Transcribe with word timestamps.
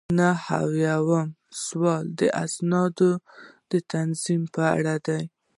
نهه 0.17 0.55
اویایم 0.65 1.27
سوال 1.63 2.05
د 2.19 2.21
اسنادو 2.43 3.11
د 3.71 3.73
تنظیم 3.91 4.41
په 4.53 4.61
اړه 4.77 4.95
دی. 5.07 5.23